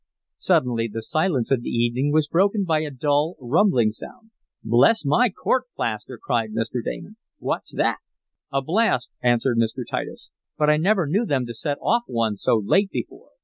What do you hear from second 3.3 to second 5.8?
rumbling sound. "Bless my court